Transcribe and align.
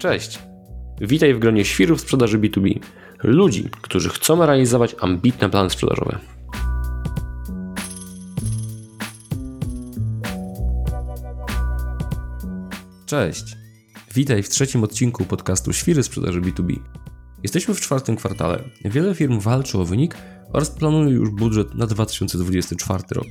Cześć! 0.00 0.38
Witaj 1.00 1.34
w 1.34 1.38
gronie 1.38 1.64
świrów 1.64 2.00
sprzedaży 2.00 2.38
B2B. 2.38 2.80
Ludzi, 3.22 3.68
którzy 3.82 4.08
chcą 4.08 4.46
realizować 4.46 4.96
ambitne 5.00 5.50
plany 5.50 5.70
sprzedażowe. 5.70 6.18
Cześć! 13.06 13.56
Witaj 14.14 14.42
w 14.42 14.48
trzecim 14.48 14.84
odcinku 14.84 15.24
podcastu 15.24 15.72
Świry 15.72 16.02
sprzedaży 16.02 16.40
B2B. 16.40 16.76
Jesteśmy 17.42 17.74
w 17.74 17.80
czwartym 17.80 18.16
kwartale. 18.16 18.64
Wiele 18.84 19.14
firm 19.14 19.40
walczy 19.40 19.78
o 19.78 19.84
wynik 19.84 20.16
oraz 20.52 20.70
planuje 20.70 21.14
już 21.14 21.30
budżet 21.30 21.74
na 21.74 21.86
2024 21.86 23.02
rok. 23.10 23.26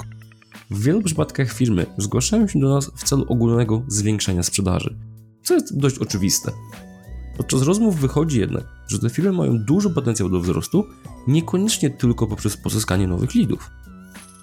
W 0.71 0.83
wielu 0.83 1.01
przypadkach 1.01 1.53
firmy 1.53 1.85
zgłaszają 1.97 2.47
się 2.47 2.59
do 2.59 2.69
nas 2.69 2.91
w 2.95 3.03
celu 3.03 3.25
ogólnego 3.29 3.83
zwiększenia 3.87 4.43
sprzedaży, 4.43 4.95
co 5.49 5.55
jest 5.55 5.77
dość 5.77 5.97
oczywiste. 5.97 6.51
Podczas 7.37 7.61
rozmów 7.61 7.99
wychodzi 7.99 8.39
jednak, 8.39 8.63
że 8.87 8.99
te 8.99 9.09
firmy 9.09 9.31
mają 9.31 9.59
duży 9.59 9.89
potencjał 9.89 10.29
do 10.29 10.39
wzrostu, 10.39 10.85
niekoniecznie 11.27 11.89
tylko 11.89 12.27
poprzez 12.27 12.57
pozyskanie 12.57 13.07
nowych 13.07 13.35
lidów. 13.35 13.71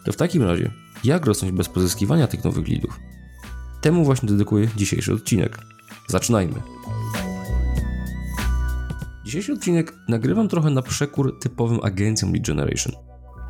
To 0.05 0.13
w 0.13 0.17
takim 0.17 0.43
razie, 0.43 0.73
jak 1.05 1.27
rosnąć 1.27 1.53
bez 1.53 1.69
pozyskiwania 1.69 2.27
tych 2.27 2.45
nowych 2.45 2.69
lidów? 2.69 3.01
Temu 3.81 4.05
właśnie 4.05 4.29
dedykuję 4.29 4.69
dzisiejszy 4.77 5.13
odcinek. 5.13 5.59
Zaczynajmy. 6.09 6.63
Dzisiejszy 9.25 9.53
odcinek 9.53 9.95
nagrywam 10.09 10.49
trochę 10.49 10.71
na 10.71 10.83
przekór 10.83 11.39
typowym 11.41 11.79
agencjom 11.83 12.33
lead 12.33 12.47
generation. 12.47 12.95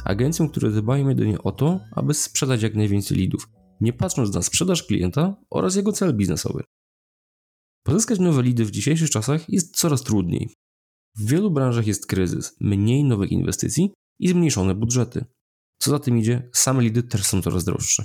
Agencjom, 0.05 0.49
które 0.49 0.71
dbają 0.71 1.09
jedynie 1.09 1.43
o 1.43 1.53
to, 1.53 1.81
aby 1.93 2.15
sprzedać 2.15 2.63
jak 2.63 2.75
najwięcej 2.75 3.17
lidów, 3.17 3.49
nie 3.81 3.93
patrząc 3.93 4.35
na 4.35 4.43
sprzedaż 4.43 4.83
klienta 4.83 5.35
oraz 5.51 5.77
jego 5.77 5.93
cel 5.93 6.15
biznesowy. 6.15 6.63
Pozyskać 7.87 8.19
nowe 8.19 8.43
lidy 8.43 8.65
w 8.65 8.71
dzisiejszych 8.71 9.11
czasach 9.11 9.49
jest 9.49 9.77
coraz 9.77 10.03
trudniej. 10.03 10.51
W 11.19 11.29
wielu 11.31 11.51
branżach 11.51 11.87
jest 11.87 12.07
kryzys, 12.07 12.57
mniej 12.61 13.05
nowych 13.05 13.33
inwestycji 13.33 13.91
i 14.19 14.29
zmniejszone 14.29 14.75
budżety. 14.75 15.25
Co 15.79 15.91
za 15.91 15.99
tym 15.99 16.19
idzie, 16.19 16.51
same 16.55 16.83
lidy 16.83 17.03
też 17.03 17.27
są 17.27 17.43
coraz 17.43 17.65
droższe. 17.65 18.05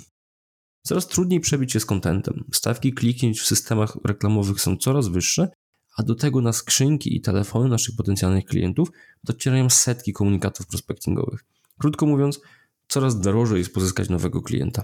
Coraz 0.86 1.08
trudniej 1.08 1.40
przebić 1.40 1.72
się 1.72 1.80
z 1.80 1.86
kontentem. 1.86 2.44
Stawki 2.54 2.94
kliknięć 2.94 3.42
w 3.42 3.48
systemach 3.48 3.98
reklamowych 4.06 4.62
są 4.62 4.78
coraz 4.78 5.08
wyższe, 5.08 5.50
a 5.98 6.04
do 6.04 6.16
tego 6.16 6.42
na 6.42 6.54
skrzynki 6.54 7.16
i 7.16 7.22
telefony 7.22 7.70
naszych 7.70 7.96
potencjalnych 7.96 8.46
klientów 8.46 8.92
docierają 9.24 9.70
setki 9.70 10.14
komunikatów 10.14 10.68
prospectingowych. 10.68 11.46
Krótko 11.80 12.06
mówiąc, 12.06 12.40
coraz 12.88 13.20
drożej 13.20 13.58
jest 13.58 13.74
pozyskać 13.74 14.10
nowego 14.10 14.42
klienta. 14.42 14.84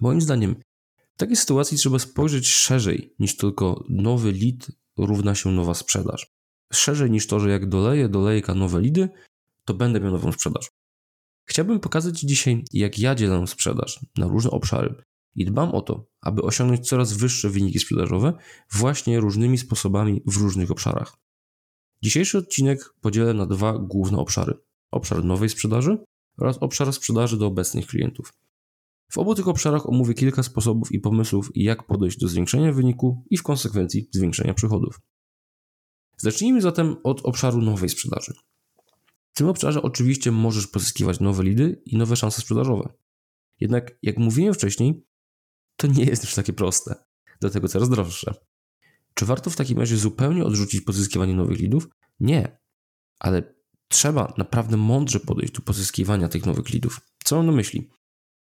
Moim 0.00 0.20
zdaniem, 0.20 0.56
w 1.16 1.18
takiej 1.18 1.36
sytuacji 1.36 1.78
trzeba 1.78 1.98
spojrzeć 1.98 2.48
szerzej 2.48 3.14
niż 3.18 3.36
tylko 3.36 3.84
nowy 3.88 4.32
lead 4.32 4.72
równa 4.96 5.34
się 5.34 5.52
nowa 5.52 5.74
sprzedaż. 5.74 6.26
Szerzej 6.72 7.10
niż 7.10 7.26
to, 7.26 7.40
że 7.40 7.50
jak 7.50 7.68
doleję 7.68 8.08
do 8.08 8.20
lejka 8.20 8.54
nowe 8.54 8.80
lidy, 8.80 9.08
to 9.64 9.74
będę 9.74 10.00
miał 10.00 10.12
nową 10.12 10.32
sprzedaż. 10.32 10.70
Chciałbym 11.44 11.80
pokazać 11.80 12.20
dzisiaj, 12.20 12.64
jak 12.72 12.98
ja 12.98 13.14
dzielę 13.14 13.46
sprzedaż 13.46 14.00
na 14.16 14.28
różne 14.28 14.50
obszary 14.50 14.94
i 15.34 15.44
dbam 15.44 15.70
o 15.70 15.82
to, 15.82 16.06
aby 16.20 16.42
osiągnąć 16.42 16.88
coraz 16.88 17.12
wyższe 17.12 17.50
wyniki 17.50 17.78
sprzedażowe 17.78 18.32
właśnie 18.72 19.20
różnymi 19.20 19.58
sposobami 19.58 20.22
w 20.26 20.36
różnych 20.36 20.70
obszarach. 20.70 21.16
Dzisiejszy 22.02 22.38
odcinek 22.38 22.94
podzielę 23.00 23.34
na 23.34 23.46
dwa 23.46 23.78
główne 23.78 24.18
obszary: 24.18 24.54
obszar 24.90 25.24
nowej 25.24 25.48
sprzedaży 25.48 25.98
oraz 26.38 26.58
obszar 26.58 26.92
sprzedaży 26.92 27.38
do 27.38 27.46
obecnych 27.46 27.86
klientów. 27.86 28.32
W 29.08 29.18
obu 29.18 29.34
tych 29.34 29.48
obszarach 29.48 29.88
omówię 29.88 30.14
kilka 30.14 30.42
sposobów 30.42 30.92
i 30.92 31.00
pomysłów, 31.00 31.50
jak 31.54 31.86
podejść 31.86 32.18
do 32.18 32.28
zwiększenia 32.28 32.72
wyniku 32.72 33.24
i 33.30 33.36
w 33.36 33.42
konsekwencji 33.42 34.08
zwiększenia 34.12 34.54
przychodów. 34.54 35.00
Zacznijmy 36.16 36.60
zatem 36.60 36.96
od 37.04 37.20
obszaru 37.20 37.62
nowej 37.62 37.88
sprzedaży. 37.88 38.32
W 39.32 39.38
tym 39.38 39.48
obszarze 39.48 39.82
oczywiście 39.82 40.32
możesz 40.32 40.66
pozyskiwać 40.66 41.20
nowe 41.20 41.44
lidy 41.44 41.82
i 41.86 41.96
nowe 41.96 42.16
szanse 42.16 42.40
sprzedażowe. 42.40 42.92
Jednak, 43.60 43.98
jak 44.02 44.18
mówiłem 44.18 44.54
wcześniej, 44.54 45.06
to 45.76 45.86
nie 45.86 46.04
jest 46.04 46.24
już 46.24 46.34
takie 46.34 46.52
proste, 46.52 46.94
dlatego 47.40 47.68
coraz 47.68 47.88
droższe. 47.88 48.34
Czy 49.14 49.26
warto 49.26 49.50
w 49.50 49.56
takim 49.56 49.78
razie 49.78 49.96
zupełnie 49.96 50.44
odrzucić 50.44 50.80
pozyskiwanie 50.80 51.34
nowych 51.34 51.58
lidów? 51.58 51.88
Nie, 52.20 52.58
ale 53.18 53.54
trzeba 53.88 54.34
naprawdę 54.38 54.76
mądrze 54.76 55.20
podejść 55.20 55.52
do 55.52 55.60
pozyskiwania 55.60 56.28
tych 56.28 56.46
nowych 56.46 56.70
lidów. 56.70 57.00
Co 57.24 57.36
mam 57.36 57.46
na 57.46 57.52
myśli? 57.52 57.90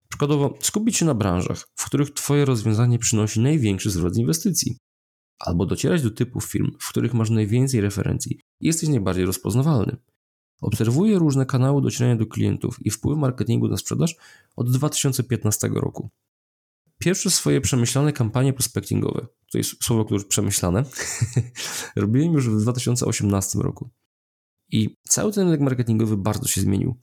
Przykładowo, 0.10 0.58
skupić 0.62 0.98
się 0.98 1.06
na 1.06 1.14
branżach, 1.14 1.68
w 1.76 1.86
których 1.86 2.14
Twoje 2.14 2.46
rozwiązanie 2.46 3.00
przynosi 3.00 3.40
największy 3.40 3.90
zwrot 3.90 4.14
z 4.14 4.18
inwestycji. 4.18 4.78
Albo 5.40 5.66
docierać 5.66 6.02
do 6.02 6.12
typów 6.12 6.46
firm, 6.46 6.72
w 6.80 6.90
których 6.90 7.14
masz 7.14 7.30
najwięcej 7.30 7.82
referencji 7.82 8.40
i 8.60 8.68
jesteś 8.68 8.90
najbardziej 8.90 9.26
rozpoznawalny. 9.26 9.98
Obserwuję 10.62 11.20
różne 11.20 11.46
kanały 11.46 11.82
docierania 11.82 12.16
do 12.16 12.26
klientów 12.26 12.86
i 12.86 12.92
wpływ 12.92 13.18
marketingu 13.18 13.68
na 13.68 13.78
sprzedaż 13.78 14.16
od 14.56 14.72
2015 14.72 15.68
roku. 15.68 16.10
Pierwsze 17.00 17.32
swoje 17.32 17.62
przemyślane 17.62 18.14
kampanie 18.14 18.54
prospectingowe, 18.54 19.28
to 19.52 19.58
jest 19.58 19.84
słowo, 19.84 20.06
które 20.06 20.24
przemyślane, 20.24 20.84
robiłem 21.96 22.34
już 22.34 22.50
w 22.50 22.62
2018 22.62 23.60
roku. 23.60 23.90
I 24.72 24.96
cały 25.08 25.32
ten 25.32 25.44
rynek 25.44 25.62
marketingowy 25.62 26.18
bardzo 26.18 26.48
się 26.48 26.62
zmienił. 26.62 26.96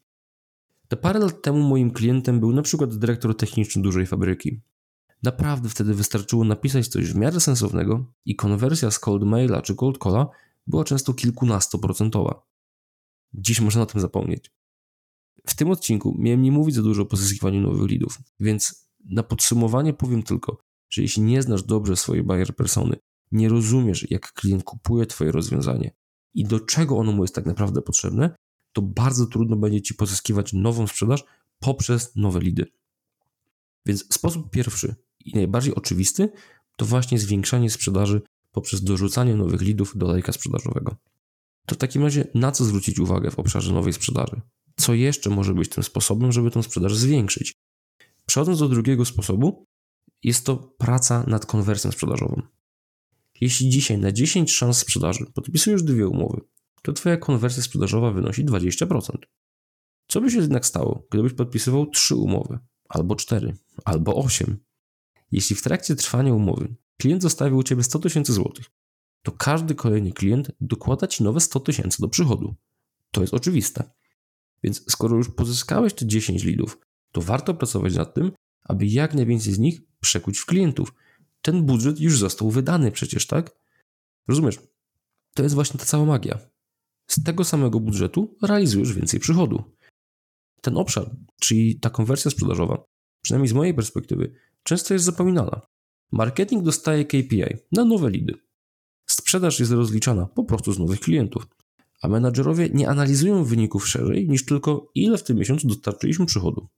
Te 0.89 0.97
parę 0.97 1.21
lat 1.21 1.43
temu 1.43 1.63
moim 1.69 1.91
klientem 1.91 2.41
był 2.41 2.53
na 2.53 2.63
przykład 2.63 2.97
dyrektor 2.97 3.37
techniczny 3.37 3.83
dużej 3.83 4.07
fabryki. 4.07 4.61
Naprawdę 5.23 5.69
wtedy 5.69 5.95
wystarczyło 5.95 6.45
napisać 6.45 6.89
coś 6.89 7.13
w 7.13 7.17
miarę 7.17 7.41
sensownego 7.41 8.13
i 8.25 8.37
konwersja 8.37 8.91
z 8.91 8.99
cold 8.99 9.23
maila 9.23 9.63
czy 9.63 9.75
cold 9.75 9.99
calla 9.99 10.29
była 10.67 10.85
często 10.85 11.15
kilkunastoprocentowa. 11.15 12.43
Dziś 13.35 13.61
można 13.61 13.83
o 13.83 13.87
tym 13.87 14.01
zapomnieć. 14.01 14.51
W 15.47 15.55
tym 15.55 15.71
odcinku 15.71 16.17
miałem 16.19 16.43
nie 16.43 16.53
mówić 16.53 16.75
za 16.75 16.83
dużo 16.83 17.03
o 17.03 17.07
pozyskiwaniu 17.07 17.61
nowych 17.61 17.91
lidów, 17.91 18.19
więc 18.41 18.89
na 19.05 19.23
podsumowanie 19.23 19.93
powiem 19.95 20.23
tylko, 20.23 20.59
że 20.91 21.03
jeśli 21.03 21.23
nie 21.23 21.43
znasz 21.43 21.63
dobrze 21.63 21.97
swojej 21.97 22.25
buyer 22.25 22.57
persony, 22.57 22.97
nie 23.33 23.49
rozumiesz 23.49 24.11
jak 24.11 24.33
klient 24.33 24.65
kupuje 24.65 25.07
twoje 25.07 25.33
rozwiązanie 25.33 25.91
i 26.35 26.45
do 26.45 26.61
czego 26.61 26.99
ono 26.99 27.13
mu 27.13 27.25
jest 27.25 27.35
tak 27.35 27.47
naprawdę 27.47 27.83
potrzebne, 27.83 28.37
to 28.76 28.82
bardzo 28.82 29.26
trudno 29.26 29.56
będzie 29.56 29.82
ci 29.82 29.94
pozyskiwać 29.94 30.53
nową 30.53 30.87
sprzedaż 30.87 31.25
poprzez 31.59 32.16
nowe 32.16 32.41
lidy. 32.41 32.66
Więc 33.87 34.14
sposób 34.14 34.50
pierwszy 34.50 34.94
i 35.25 35.34
najbardziej 35.34 35.75
oczywisty 35.75 36.28
to 36.76 36.84
właśnie 36.87 37.19
zwiększanie 37.19 37.70
sprzedaży 37.70 38.22
poprzez 38.53 38.84
dorzucanie 38.84 39.37
nowych 39.37 39.60
lidów 39.60 39.92
do 39.97 40.12
lejka 40.12 40.32
sprzedażowego. 40.32 40.97
To 41.66 41.75
w 41.75 41.78
takim 41.78 42.03
razie 42.03 42.26
na 42.34 42.53
co 42.53 42.64
zwrócić 42.64 42.98
uwagę 42.98 43.31
w 43.31 43.38
obszarze 43.38 43.72
nowej 43.72 43.92
sprzedaży? 43.92 44.41
Co 44.76 44.94
jeszcze 44.94 45.31
może 45.31 45.54
być 45.54 45.69
tym 45.69 45.82
sposobem, 45.82 46.32
żeby 46.32 46.50
tę 46.50 46.62
sprzedaż 46.62 46.97
zwiększyć? 46.97 47.54
Przechodząc 48.26 48.58
do 48.58 48.69
drugiego 48.69 49.04
sposobu, 49.04 49.66
jest 50.22 50.47
to 50.47 50.56
praca 50.56 51.25
nad 51.26 51.47
konwersją 51.47 51.91
sprzedażową. 51.93 52.43
Jeśli 53.41 53.69
dzisiaj 53.69 53.98
na 53.98 54.12
10 54.12 54.53
szans 54.53 54.78
sprzedaży 54.78 55.26
podpisujesz 55.34 55.82
dwie 55.82 56.08
umowy, 56.08 56.41
to 56.87 56.93
Twoja 56.93 57.17
konwersja 57.17 57.63
sprzedażowa 57.63 58.11
wynosi 58.11 58.45
20%. 58.45 59.17
Co 60.09 60.21
by 60.21 60.31
się 60.31 60.39
jednak 60.39 60.67
stało, 60.67 61.07
gdybyś 61.11 61.33
podpisywał 61.33 61.87
3 61.87 62.15
umowy, 62.15 62.59
albo 62.89 63.17
4, 63.17 63.57
albo 63.85 64.15
8? 64.15 64.57
Jeśli 65.33 65.57
w 65.57 65.63
trakcie 65.63 65.97
trwania 65.97 66.35
umowy 66.35 66.75
klient 66.97 67.23
zostawił 67.23 67.57
u 67.57 67.63
Ciebie 67.63 67.83
100 67.83 67.99
tysięcy 67.99 68.33
złotych, 68.33 68.67
to 69.23 69.33
każdy 69.33 69.75
kolejny 69.75 70.13
klient 70.13 70.51
dokłada 70.61 71.07
Ci 71.07 71.23
nowe 71.23 71.41
100 71.41 71.61
tysięcy 71.61 72.03
do 72.03 72.09
przychodu. 72.09 72.55
To 73.11 73.21
jest 73.21 73.35
oczywiste. 73.35 73.91
Więc 74.63 74.91
skoro 74.91 75.17
już 75.17 75.31
pozyskałeś 75.31 75.95
te 75.95 76.07
10 76.07 76.45
lidów, 76.45 76.79
to 77.13 77.21
warto 77.21 77.55
pracować 77.55 77.95
nad 77.95 78.15
tym, 78.15 78.33
aby 78.65 78.87
jak 78.87 79.15
najwięcej 79.15 79.53
z 79.53 79.59
nich 79.59 79.81
przekuć 80.01 80.39
w 80.39 80.47
klientów. 80.47 80.95
Ten 81.43 81.63
budżet 81.63 82.01
już 82.01 82.19
został 82.19 82.51
wydany 82.51 82.93
przecież, 82.93 83.27
tak? 83.27 83.57
Rozumiesz? 84.29 84.59
To 85.35 85.43
jest 85.43 85.55
właśnie 85.55 85.81
ta 85.81 85.87
cała 85.87 86.05
magia 86.05 86.56
z 87.06 87.23
tego 87.23 87.44
samego 87.44 87.81
budżetu 87.81 88.37
realizujesz 88.43 88.93
więcej 88.93 89.20
przychodu. 89.20 89.64
Ten 90.61 90.76
obszar, 90.76 91.11
czyli 91.41 91.81
ta 91.81 91.91
konwersja 91.91 92.31
sprzedażowa, 92.31 92.85
przynajmniej 93.23 93.49
z 93.49 93.53
mojej 93.53 93.75
perspektywy, 93.75 94.35
często 94.62 94.94
jest 94.94 95.06
zapominana. 95.06 95.61
Marketing 96.12 96.62
dostaje 96.62 97.05
KPI 97.05 97.56
na 97.73 97.85
nowe 97.85 98.11
lidy. 98.11 98.35
Sprzedaż 99.06 99.61
jest 99.61 99.73
rozliczana 99.73 100.26
po 100.26 100.44
prostu 100.44 100.73
z 100.73 100.79
nowych 100.79 101.00
klientów, 101.00 101.47
a 102.03 102.08
menadżerowie 102.08 102.70
nie 102.75 102.88
analizują 102.88 103.44
wyników 103.44 103.88
szerzej 103.88 104.29
niż 104.29 104.44
tylko 104.44 104.91
ile 104.94 105.19
w 105.19 105.23
tym 105.23 105.37
miesiącu 105.37 105.69
dostarczyliśmy 105.69 106.26
przychodu. 106.26 106.69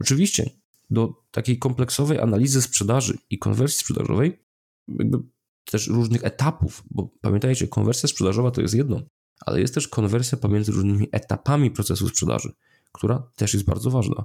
Oczywiście 0.00 0.50
do 0.90 1.14
takiej 1.30 1.58
kompleksowej 1.58 2.20
analizy 2.20 2.62
sprzedaży 2.62 3.18
i 3.30 3.38
konwersji 3.38 3.78
sprzedażowej, 3.78 4.44
jakby 4.88 5.18
też 5.64 5.88
różnych 5.88 6.24
etapów, 6.24 6.82
bo 6.90 7.10
pamiętajcie, 7.20 7.68
konwersja 7.68 8.08
sprzedażowa 8.08 8.50
to 8.50 8.60
jest 8.60 8.74
jedno, 8.74 9.02
ale 9.46 9.60
jest 9.60 9.74
też 9.74 9.88
konwersja 9.88 10.38
pomiędzy 10.38 10.72
różnymi 10.72 11.08
etapami 11.12 11.70
procesu 11.70 12.08
sprzedaży, 12.08 12.52
która 12.92 13.30
też 13.36 13.54
jest 13.54 13.66
bardzo 13.66 13.90
ważna. 13.90 14.24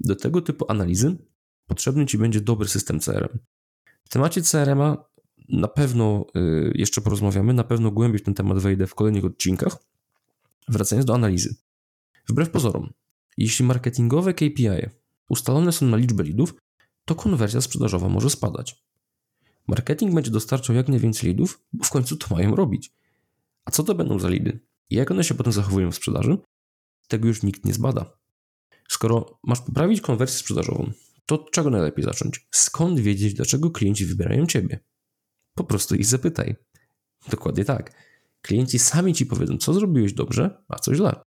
Do 0.00 0.16
tego 0.16 0.42
typu 0.42 0.64
analizy 0.68 1.16
potrzebny 1.66 2.06
Ci 2.06 2.18
będzie 2.18 2.40
dobry 2.40 2.68
system 2.68 3.00
CRM. 3.00 3.38
W 4.04 4.08
temacie 4.08 4.42
CRM 4.42 4.96
na 5.48 5.68
pewno 5.68 6.26
y, 6.36 6.72
jeszcze 6.74 7.00
porozmawiamy, 7.00 7.54
na 7.54 7.64
pewno 7.64 7.90
głębiej 7.90 8.18
w 8.18 8.22
ten 8.22 8.34
temat 8.34 8.58
wejdę 8.58 8.86
w 8.86 8.94
kolejnych 8.94 9.24
odcinkach. 9.24 9.76
Wracając 10.68 11.06
do 11.06 11.14
analizy. 11.14 11.56
Wbrew 12.28 12.50
pozorom, 12.50 12.92
jeśli 13.36 13.64
marketingowe 13.64 14.34
KPI 14.34 14.68
ustalone 15.28 15.72
są 15.72 15.86
na 15.86 15.96
liczbę 15.96 16.24
lidów, 16.24 16.54
to 17.04 17.14
konwersja 17.14 17.60
sprzedażowa 17.60 18.08
może 18.08 18.30
spadać. 18.30 18.84
Marketing 19.68 20.14
będzie 20.14 20.30
dostarczał 20.30 20.76
jak 20.76 20.88
najwięcej 20.88 21.28
lidów, 21.30 21.60
bo 21.72 21.84
w 21.84 21.90
końcu 21.90 22.16
to 22.16 22.34
mają 22.34 22.56
robić. 22.56 22.92
A 23.66 23.70
co 23.70 23.82
to 23.82 23.94
będą 23.94 24.18
za 24.18 24.28
lidy? 24.28 24.60
I 24.90 24.96
jak 24.96 25.10
one 25.10 25.24
się 25.24 25.34
potem 25.34 25.52
zachowują 25.52 25.90
w 25.90 25.94
sprzedaży? 25.94 26.38
Tego 27.08 27.28
już 27.28 27.42
nikt 27.42 27.64
nie 27.64 27.74
zbada. 27.74 28.18
Skoro 28.88 29.38
masz 29.44 29.60
poprawić 29.60 30.00
konwersję 30.00 30.38
sprzedażową, 30.38 30.92
to 31.26 31.34
od 31.34 31.50
czego 31.50 31.70
najlepiej 31.70 32.04
zacząć? 32.04 32.48
Skąd 32.54 33.00
wiedzieć, 33.00 33.34
dlaczego 33.34 33.70
klienci 33.70 34.06
wybierają 34.06 34.46
Ciebie? 34.46 34.80
Po 35.54 35.64
prostu 35.64 35.94
ich 35.94 36.06
zapytaj. 36.06 36.56
Dokładnie 37.30 37.64
tak. 37.64 37.92
Klienci 38.42 38.78
sami 38.78 39.14
Ci 39.14 39.26
powiedzą, 39.26 39.58
co 39.58 39.74
zrobiłeś 39.74 40.12
dobrze, 40.12 40.62
a 40.68 40.78
co 40.78 40.94
źle. 40.94 41.22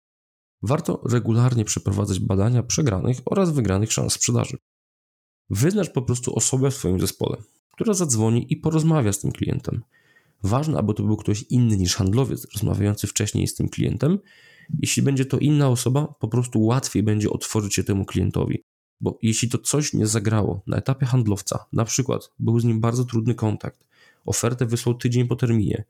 Warto 0.62 1.02
regularnie 1.10 1.66
przeprowadzać 1.66 2.20
badania 2.20 2.64
przegranych 2.64 3.18
oraz 3.26 3.52
wygranych 3.52 3.94
szans 3.94 4.14
sprzedaży. 4.14 4.58
Wyznacz 5.50 5.90
po 5.90 6.02
prostu 6.02 6.36
osobę 6.36 6.72
w 6.72 6.76
Twoim 6.76 7.00
zespole, 7.00 7.38
która 7.74 7.94
zadzwoni 7.94 8.54
i 8.54 8.58
porozmawia 8.58 9.14
z 9.14 9.20
tym 9.20 9.32
klientem. 9.32 9.84
Ważne, 10.44 10.78
aby 10.78 10.94
to 10.94 11.04
był 11.04 11.18
ktoś 11.18 11.44
inny 11.50 11.78
niż 11.78 11.96
handlowiec 11.96 12.48
rozmawiający 12.54 13.08
wcześniej 13.08 13.48
z 13.48 13.56
tym 13.56 13.70
klientem. 13.70 14.20
Jeśli 14.82 15.04
będzie 15.04 15.26
to 15.26 15.38
inna 15.38 15.70
osoba, 15.70 16.14
po 16.20 16.28
prostu 16.28 16.62
łatwiej 16.62 17.04
będzie 17.04 17.30
otworzyć 17.30 17.76
się 17.76 17.84
temu 17.84 18.06
klientowi. 18.06 18.64
Bo 19.02 19.18
jeśli 19.22 19.50
to 19.50 19.58
coś 19.58 19.94
nie 19.94 20.08
zagrało 20.08 20.62
na 20.68 20.78
etapie 20.78 21.06
handlowca, 21.06 21.66
na 21.74 21.86
przykład 21.86 22.32
był 22.40 22.60
z 22.60 22.64
nim 22.64 22.82
bardzo 22.82 23.06
trudny 23.06 23.36
kontakt, 23.36 23.86
ofertę 24.26 24.66
wysłał 24.66 24.96
tydzień 24.96 25.28
po 25.28 25.36
terminie 25.36 25.84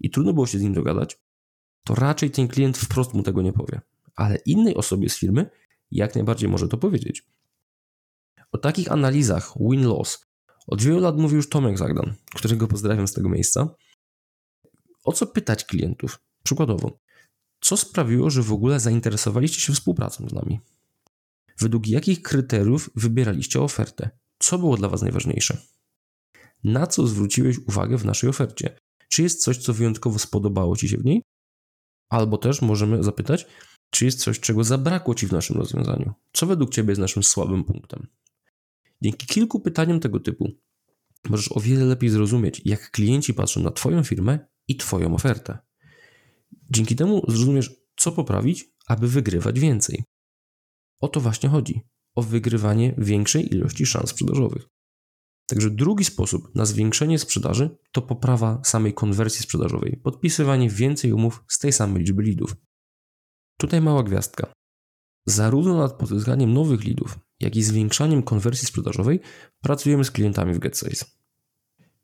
i 0.00 0.10
trudno 0.10 0.32
było 0.32 0.46
się 0.46 0.58
z 0.58 0.62
nim 0.62 0.74
dogadać, 0.74 1.18
to 1.84 1.94
raczej 1.94 2.30
ten 2.30 2.48
klient 2.48 2.78
wprost 2.78 3.14
mu 3.14 3.22
tego 3.22 3.42
nie 3.42 3.52
powie. 3.52 3.80
Ale 4.16 4.36
innej 4.36 4.74
osobie 4.74 5.08
z 5.08 5.18
firmy 5.18 5.50
jak 5.90 6.14
najbardziej 6.14 6.48
może 6.48 6.68
to 6.68 6.76
powiedzieć. 6.76 7.26
O 8.52 8.58
takich 8.58 8.92
analizach 8.92 9.54
win-loss 9.60 10.30
od 10.66 10.82
wielu 10.82 11.00
lat 11.00 11.18
mówi 11.18 11.36
już 11.36 11.48
Tomek 11.48 11.78
Zagdan, 11.78 12.14
którego 12.34 12.66
pozdrawiam 12.66 13.08
z 13.08 13.12
tego 13.12 13.28
miejsca. 13.28 13.68
O 15.04 15.12
co 15.12 15.26
pytać 15.26 15.64
klientów? 15.64 16.18
Przykładowo, 16.42 16.98
co 17.60 17.76
sprawiło, 17.76 18.30
że 18.30 18.42
w 18.42 18.52
ogóle 18.52 18.80
zainteresowaliście 18.80 19.60
się 19.60 19.72
współpracą 19.72 20.28
z 20.28 20.32
nami? 20.32 20.60
Według 21.58 21.86
jakich 21.86 22.22
kryteriów 22.22 22.90
wybieraliście 22.94 23.60
ofertę? 23.60 24.10
Co 24.38 24.58
było 24.58 24.76
dla 24.76 24.88
Was 24.88 25.02
najważniejsze? 25.02 25.56
Na 26.64 26.86
co 26.86 27.06
zwróciłeś 27.06 27.58
uwagę 27.58 27.98
w 27.98 28.04
naszej 28.04 28.30
ofercie? 28.30 28.78
Czy 29.08 29.22
jest 29.22 29.42
coś, 29.42 29.58
co 29.58 29.74
wyjątkowo 29.74 30.18
spodobało 30.18 30.76
Ci 30.76 30.88
się 30.88 30.96
w 30.96 31.04
niej? 31.04 31.22
Albo 32.08 32.38
też 32.38 32.62
możemy 32.62 33.02
zapytać, 33.02 33.46
czy 33.90 34.04
jest 34.04 34.20
coś, 34.20 34.40
czego 34.40 34.64
zabrakło 34.64 35.14
Ci 35.14 35.26
w 35.26 35.32
naszym 35.32 35.56
rozwiązaniu? 35.56 36.12
Co 36.32 36.46
według 36.46 36.70
Ciebie 36.70 36.90
jest 36.90 37.00
naszym 37.00 37.22
słabym 37.22 37.64
punktem? 37.64 38.06
Dzięki 39.02 39.26
kilku 39.26 39.60
pytaniom 39.60 40.00
tego 40.00 40.20
typu 40.20 40.52
możesz 41.28 41.52
o 41.52 41.60
wiele 41.60 41.84
lepiej 41.84 42.10
zrozumieć, 42.10 42.62
jak 42.64 42.90
klienci 42.90 43.34
patrzą 43.34 43.62
na 43.62 43.70
Twoją 43.70 44.04
firmę 44.04 44.38
i 44.70 44.76
Twoją 44.76 45.14
ofertę. 45.14 45.58
Dzięki 46.70 46.96
temu 46.96 47.22
zrozumiesz, 47.28 47.70
co 47.96 48.12
poprawić, 48.12 48.64
aby 48.86 49.08
wygrywać 49.08 49.60
więcej. 49.60 50.04
O 51.00 51.08
to 51.08 51.20
właśnie 51.20 51.48
chodzi 51.48 51.80
o 52.14 52.22
wygrywanie 52.22 52.94
większej 52.98 53.54
ilości 53.54 53.86
szans 53.86 54.10
sprzedażowych. 54.10 54.68
Także 55.46 55.70
drugi 55.70 56.04
sposób 56.04 56.54
na 56.54 56.64
zwiększenie 56.64 57.18
sprzedaży 57.18 57.78
to 57.92 58.02
poprawa 58.02 58.60
samej 58.64 58.94
konwersji 58.94 59.42
sprzedażowej, 59.42 60.00
podpisywanie 60.04 60.70
więcej 60.70 61.12
umów 61.12 61.44
z 61.48 61.58
tej 61.58 61.72
samej 61.72 62.02
liczby 62.02 62.22
lidów. 62.22 62.56
Tutaj 63.56 63.80
mała 63.80 64.02
gwiazdka. 64.02 64.52
Zarówno 65.26 65.78
nad 65.78 65.92
pozyskaniem 65.92 66.52
nowych 66.52 66.84
lidów, 66.84 67.18
jak 67.40 67.56
i 67.56 67.62
zwiększaniem 67.62 68.22
konwersji 68.22 68.68
sprzedażowej 68.68 69.20
pracujemy 69.60 70.04
z 70.04 70.10
klientami 70.10 70.54
w 70.54 70.58
GetSales. 70.58 71.19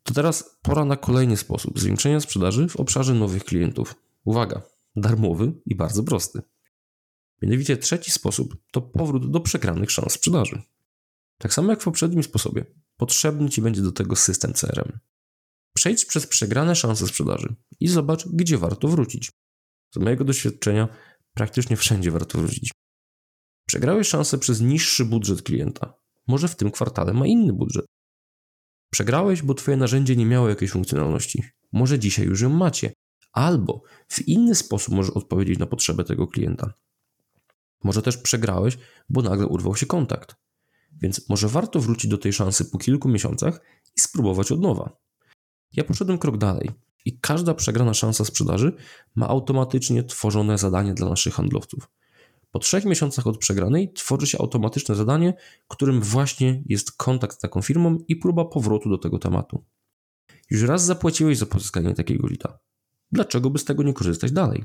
To 0.07 0.13
teraz 0.13 0.57
pora 0.61 0.85
na 0.85 0.97
kolejny 0.97 1.37
sposób 1.37 1.79
zwiększenia 1.79 2.19
sprzedaży 2.19 2.67
w 2.67 2.75
obszarze 2.75 3.13
nowych 3.13 3.43
klientów. 3.43 3.95
Uwaga, 4.25 4.61
darmowy 4.95 5.53
i 5.65 5.75
bardzo 5.75 6.03
prosty. 6.03 6.41
Mianowicie 7.41 7.77
trzeci 7.77 8.11
sposób 8.11 8.57
to 8.71 8.81
powrót 8.81 9.31
do 9.31 9.39
przegranych 9.39 9.91
szans 9.91 10.13
sprzedaży. 10.13 10.61
Tak 11.37 11.53
samo 11.53 11.69
jak 11.69 11.81
w 11.81 11.83
poprzednim 11.83 12.23
sposobie, 12.23 12.65
potrzebny 12.97 13.49
Ci 13.49 13.61
będzie 13.61 13.81
do 13.81 13.91
tego 13.91 14.15
system 14.15 14.53
CRM. 14.53 14.99
Przejdź 15.73 16.05
przez 16.05 16.27
przegrane 16.27 16.75
szanse 16.75 17.07
sprzedaży 17.07 17.55
i 17.79 17.87
zobacz, 17.87 18.27
gdzie 18.27 18.57
warto 18.57 18.87
wrócić. 18.87 19.31
Z 19.95 19.97
mojego 19.97 20.23
doświadczenia 20.23 20.87
praktycznie 21.33 21.77
wszędzie 21.77 22.11
warto 22.11 22.37
wrócić. 22.37 22.71
Przegrałeś 23.67 24.07
szansę 24.07 24.37
przez 24.37 24.61
niższy 24.61 25.05
budżet 25.05 25.41
klienta. 25.41 25.93
Może 26.27 26.47
w 26.47 26.55
tym 26.55 26.71
kwartale 26.71 27.13
ma 27.13 27.27
inny 27.27 27.53
budżet. 27.53 27.85
Przegrałeś, 28.89 29.41
bo 29.41 29.53
Twoje 29.53 29.77
narzędzie 29.77 30.15
nie 30.15 30.25
miało 30.25 30.49
jakiejś 30.49 30.71
funkcjonalności. 30.71 31.43
Może 31.71 31.99
dzisiaj 31.99 32.25
już 32.25 32.41
ją 32.41 32.49
macie. 32.49 32.93
Albo 33.31 33.81
w 34.07 34.27
inny 34.27 34.55
sposób 34.55 34.93
możesz 34.93 35.11
odpowiedzieć 35.11 35.59
na 35.59 35.65
potrzebę 35.65 36.03
tego 36.03 36.27
klienta. 36.27 36.73
Może 37.83 38.01
też 38.01 38.17
przegrałeś, 38.17 38.77
bo 39.09 39.21
nagle 39.21 39.47
urwał 39.47 39.75
się 39.75 39.85
kontakt. 39.85 40.35
Więc 41.01 41.29
może 41.29 41.47
warto 41.47 41.79
wrócić 41.79 42.11
do 42.11 42.17
tej 42.17 42.33
szansy 42.33 42.65
po 42.65 42.77
kilku 42.77 43.09
miesiącach 43.09 43.61
i 43.97 44.01
spróbować 44.01 44.51
od 44.51 44.61
nowa. 44.61 44.97
Ja 45.73 45.83
poszedłem 45.83 46.17
krok 46.17 46.37
dalej 46.37 46.69
i 47.05 47.19
każda 47.19 47.53
przegrana 47.53 47.93
szansa 47.93 48.25
sprzedaży 48.25 48.75
ma 49.15 49.27
automatycznie 49.27 50.03
tworzone 50.03 50.57
zadanie 50.57 50.93
dla 50.93 51.09
naszych 51.09 51.33
handlowców. 51.33 51.89
Po 52.57 52.61
trzech 52.61 52.85
miesiącach 52.85 53.27
od 53.27 53.37
przegranej 53.37 53.93
tworzy 53.93 54.27
się 54.27 54.37
automatyczne 54.37 54.95
zadanie, 54.95 55.33
którym 55.67 56.01
właśnie 56.01 56.63
jest 56.65 56.91
kontakt 56.91 57.37
z 57.37 57.39
taką 57.39 57.61
firmą 57.61 57.97
i 58.07 58.15
próba 58.15 58.45
powrotu 58.45 58.89
do 58.89 58.97
tego 58.97 59.19
tematu. 59.19 59.63
Już 60.49 60.61
raz 60.61 60.85
zapłaciłeś 60.85 61.37
za 61.37 61.45
pozyskanie 61.45 61.93
takiego 61.93 62.27
lita. 62.27 62.59
Dlaczego 63.11 63.49
by 63.49 63.59
z 63.59 63.65
tego 63.65 63.83
nie 63.83 63.93
korzystać 63.93 64.31
dalej? 64.31 64.63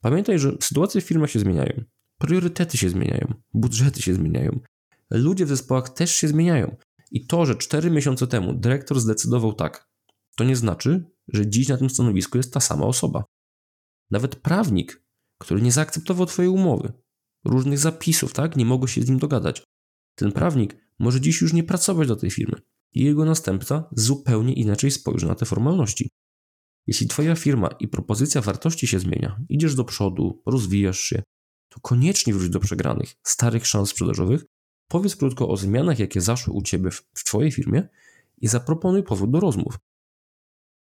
Pamiętaj, 0.00 0.38
że 0.38 0.56
sytuacje 0.60 1.00
w 1.00 1.04
firmach 1.04 1.30
się 1.30 1.38
zmieniają. 1.38 1.84
Priorytety 2.18 2.78
się 2.78 2.90
zmieniają, 2.90 3.34
budżety 3.54 4.02
się 4.02 4.14
zmieniają, 4.14 4.60
ludzie 5.10 5.46
w 5.46 5.48
zespołach 5.48 5.88
też 5.88 6.14
się 6.14 6.28
zmieniają. 6.28 6.76
I 7.10 7.26
to, 7.26 7.46
że 7.46 7.56
4 7.56 7.90
miesiące 7.90 8.26
temu 8.26 8.54
dyrektor 8.54 9.00
zdecydował 9.00 9.52
tak, 9.52 9.88
to 10.36 10.44
nie 10.44 10.56
znaczy, 10.56 11.10
że 11.28 11.46
dziś 11.46 11.68
na 11.68 11.76
tym 11.76 11.90
stanowisku 11.90 12.38
jest 12.38 12.54
ta 12.54 12.60
sama 12.60 12.86
osoba. 12.86 13.24
Nawet 14.10 14.36
prawnik, 14.36 15.02
który 15.38 15.62
nie 15.62 15.72
zaakceptował 15.72 16.26
Twojej 16.26 16.50
umowy, 16.50 16.92
różnych 17.44 17.78
zapisów, 17.78 18.32
tak, 18.32 18.56
nie 18.56 18.64
mogło 18.64 18.88
się 18.88 19.02
z 19.02 19.08
nim 19.08 19.18
dogadać. 19.18 19.62
Ten 20.14 20.32
prawnik 20.32 20.76
może 20.98 21.20
dziś 21.20 21.40
już 21.40 21.52
nie 21.52 21.62
pracować 21.62 22.06
dla 22.06 22.16
tej 22.16 22.30
firmy 22.30 22.60
i 22.94 23.04
jego 23.04 23.24
następca 23.24 23.88
zupełnie 23.92 24.52
inaczej 24.54 24.90
spojrzy 24.90 25.26
na 25.26 25.34
te 25.34 25.46
formalności. 25.46 26.10
Jeśli 26.86 27.06
Twoja 27.06 27.34
firma 27.34 27.68
i 27.80 27.88
propozycja 27.88 28.40
wartości 28.40 28.86
się 28.86 28.98
zmienia, 28.98 29.40
idziesz 29.48 29.74
do 29.74 29.84
przodu, 29.84 30.42
rozwijasz 30.46 31.00
się, 31.00 31.22
to 31.68 31.80
koniecznie 31.80 32.34
wróć 32.34 32.50
do 32.50 32.60
przegranych, 32.60 33.14
starych 33.26 33.66
szans 33.66 33.90
sprzedażowych, 33.90 34.44
powiedz 34.88 35.16
krótko 35.16 35.48
o 35.48 35.56
zmianach, 35.56 35.98
jakie 35.98 36.20
zaszły 36.20 36.54
u 36.54 36.62
Ciebie 36.62 36.90
w, 36.90 37.02
w 37.14 37.24
Twojej 37.24 37.52
firmie 37.52 37.88
i 38.38 38.48
zaproponuj 38.48 39.02
powrót 39.02 39.30
do 39.30 39.40
rozmów. 39.40 39.78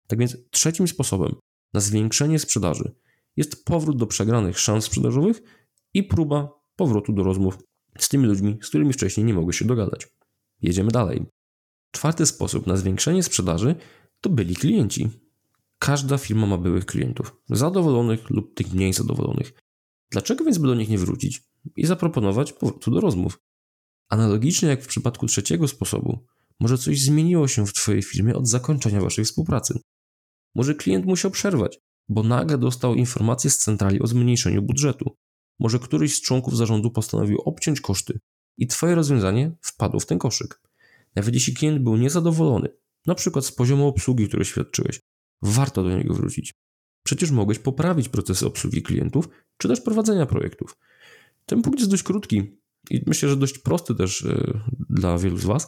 Tak 0.07 0.19
więc 0.19 0.37
trzecim 0.51 0.87
sposobem 0.87 1.35
na 1.73 1.79
zwiększenie 1.79 2.39
sprzedaży 2.39 2.95
jest 3.35 3.65
powrót 3.65 3.97
do 3.97 4.07
przegranych 4.07 4.59
szans 4.59 4.85
sprzedażowych 4.85 5.41
i 5.93 6.03
próba 6.03 6.49
powrotu 6.75 7.13
do 7.13 7.23
rozmów 7.23 7.57
z 7.99 8.09
tymi 8.09 8.25
ludźmi, 8.25 8.57
z 8.61 8.69
którymi 8.69 8.93
wcześniej 8.93 9.25
nie 9.25 9.33
mogły 9.33 9.53
się 9.53 9.65
dogadać. 9.65 10.07
Jedziemy 10.61 10.91
dalej. 10.91 11.25
Czwarty 11.91 12.25
sposób 12.25 12.67
na 12.67 12.77
zwiększenie 12.77 13.23
sprzedaży 13.23 13.75
to 14.21 14.29
byli 14.29 14.55
klienci. 14.55 15.09
Każda 15.79 16.17
firma 16.17 16.47
ma 16.47 16.57
byłych 16.57 16.85
klientów, 16.85 17.35
zadowolonych 17.49 18.29
lub 18.29 18.55
tych 18.55 18.73
mniej 18.73 18.93
zadowolonych. 18.93 19.53
Dlaczego 20.11 20.43
więc 20.43 20.57
by 20.57 20.67
do 20.67 20.75
nich 20.75 20.89
nie 20.89 20.97
wrócić 20.97 21.43
i 21.75 21.85
zaproponować 21.85 22.53
powrotu 22.53 22.91
do 22.91 22.99
rozmów? 22.99 23.39
Analogicznie 24.09 24.69
jak 24.69 24.83
w 24.83 24.87
przypadku 24.87 25.25
trzeciego 25.25 25.67
sposobu, 25.67 26.25
może 26.59 26.77
coś 26.77 27.01
zmieniło 27.01 27.47
się 27.47 27.67
w 27.67 27.73
Twojej 27.73 28.01
firmie 28.01 28.35
od 28.35 28.47
zakończenia 28.47 29.01
Waszej 29.01 29.25
współpracy. 29.25 29.79
Może 30.55 30.75
klient 30.75 31.05
musiał 31.05 31.31
przerwać, 31.31 31.79
bo 32.09 32.23
nagle 32.23 32.57
dostał 32.57 32.95
informację 32.95 33.49
z 33.49 33.57
centrali 33.57 34.01
o 34.01 34.07
zmniejszeniu 34.07 34.61
budżetu. 34.61 35.17
Może 35.61 35.79
któryś 35.79 36.15
z 36.15 36.21
członków 36.21 36.57
zarządu 36.57 36.91
postanowił 36.91 37.41
obciąć 37.41 37.81
koszty 37.81 38.19
i 38.57 38.67
Twoje 38.67 38.95
rozwiązanie 38.95 39.51
wpadło 39.61 39.99
w 39.99 40.05
ten 40.05 40.19
koszyk. 40.19 40.61
Nawet 41.15 41.33
jeśli 41.33 41.53
klient 41.53 41.83
był 41.83 41.97
niezadowolony, 41.97 42.69
na 43.05 43.15
przykład 43.15 43.45
z 43.45 43.51
poziomu 43.51 43.87
obsługi, 43.87 44.27
który 44.27 44.45
świadczyłeś, 44.45 44.99
warto 45.41 45.83
do 45.83 45.97
niego 45.97 46.13
wrócić. 46.13 46.53
Przecież 47.03 47.31
mogłeś 47.31 47.59
poprawić 47.59 48.09
procesy 48.09 48.45
obsługi 48.45 48.81
klientów, 48.81 49.29
czy 49.57 49.67
też 49.67 49.81
prowadzenia 49.81 50.25
projektów. 50.25 50.77
Ten 51.45 51.61
punkt 51.61 51.79
jest 51.79 51.91
dość 51.91 52.03
krótki 52.03 52.57
i 52.89 53.03
myślę, 53.07 53.29
że 53.29 53.37
dość 53.37 53.57
prosty 53.57 53.95
też 53.95 54.25
e, 54.25 54.61
dla 54.89 55.17
wielu 55.17 55.37
z 55.37 55.45
Was, 55.45 55.67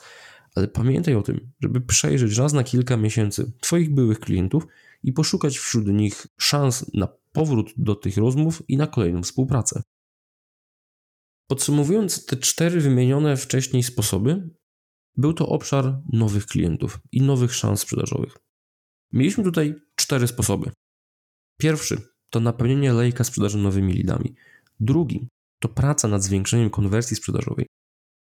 ale 0.56 0.68
pamiętaj 0.68 1.16
o 1.16 1.22
tym, 1.22 1.52
żeby 1.62 1.82
przejrzeć 1.82 2.38
raz 2.38 2.54
na 2.54 2.64
kilka 2.64 2.98
miesięcy 2.98 3.52
Twoich 3.62 3.94
byłych 3.94 4.20
klientów 4.20 4.68
i 5.04 5.14
poszukać 5.14 5.58
wśród 5.58 5.88
nich 5.88 6.28
szans 6.38 6.94
na 6.94 7.08
powrót 7.32 7.74
do 7.78 7.96
tych 7.96 8.18
rozmów 8.18 8.64
i 8.68 8.78
na 8.78 8.88
kolejną 8.88 9.24
współpracę. 9.24 9.84
Podsumowując 11.48 12.26
te 12.26 12.38
cztery 12.38 12.82
wymienione 12.82 13.38
wcześniej 13.38 13.84
sposoby, 13.84 14.50
był 15.18 15.34
to 15.34 15.48
obszar 15.48 16.02
nowych 16.14 16.46
klientów 16.46 17.00
i 17.12 17.22
nowych 17.22 17.54
szans 17.54 17.82
sprzedażowych. 17.82 18.38
Mieliśmy 19.12 19.44
tutaj 19.44 19.76
cztery 19.96 20.28
sposoby. 20.28 20.72
Pierwszy 21.60 22.02
to 22.30 22.40
napełnienie 22.40 22.94
lejka 22.94 23.24
sprzedaży 23.24 23.58
nowymi 23.58 23.94
lidami. 23.94 24.36
Drugi 24.80 25.28
to 25.60 25.70
praca 25.70 26.08
nad 26.08 26.24
zwiększeniem 26.24 26.70
konwersji 26.70 27.16
sprzedażowej. 27.16 27.66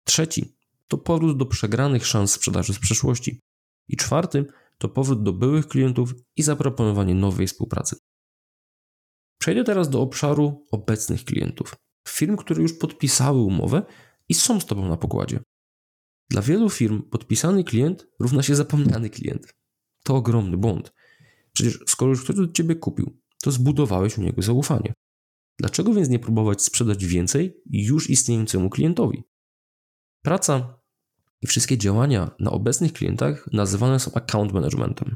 Trzeci 0.03 0.56
to 0.87 0.97
powrót 0.97 1.37
do 1.37 1.45
przegranych 1.45 2.05
szans 2.05 2.31
sprzedaży 2.31 2.73
z 2.73 2.79
przeszłości. 2.79 3.39
I 3.87 3.97
czwarty 3.97 4.45
to 4.77 4.89
powrót 4.89 5.23
do 5.23 5.33
byłych 5.33 5.67
klientów 5.67 6.13
i 6.35 6.43
zaproponowanie 6.43 7.15
nowej 7.15 7.47
współpracy. 7.47 7.95
Przejdę 9.39 9.63
teraz 9.63 9.89
do 9.89 10.01
obszaru 10.01 10.67
obecnych 10.71 11.25
klientów. 11.25 11.75
Firm, 12.07 12.37
które 12.37 12.61
już 12.61 12.77
podpisały 12.77 13.41
umowę 13.41 13.85
i 14.29 14.33
są 14.33 14.59
z 14.59 14.65
Tobą 14.65 14.87
na 14.89 14.97
pokładzie. 14.97 15.39
Dla 16.29 16.41
wielu 16.41 16.69
firm 16.69 17.09
podpisany 17.09 17.63
klient 17.63 18.07
równa 18.19 18.43
się 18.43 18.55
zapomniany 18.55 19.09
klient. 19.09 19.53
To 20.03 20.15
ogromny 20.15 20.57
błąd. 20.57 20.93
Przecież 21.53 21.79
skoro 21.87 22.09
już 22.09 22.23
ktoś 22.23 22.39
od 22.39 22.53
Ciebie 22.53 22.75
kupił, 22.75 23.21
to 23.43 23.51
zbudowałeś 23.51 24.17
u 24.17 24.21
niego 24.21 24.41
zaufanie. 24.41 24.93
Dlaczego 25.59 25.93
więc 25.93 26.09
nie 26.09 26.19
próbować 26.19 26.61
sprzedać 26.61 27.05
więcej 27.05 27.61
już 27.65 28.09
istniejącemu 28.09 28.69
klientowi? 28.69 29.23
Praca 30.23 30.76
wszystkie 31.47 31.77
działania 31.77 32.31
na 32.39 32.51
obecnych 32.51 32.93
klientach 32.93 33.49
nazywane 33.53 33.99
są 33.99 34.11
account 34.13 34.53
managementem. 34.53 35.15